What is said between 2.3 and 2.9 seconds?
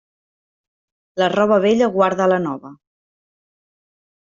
la nova.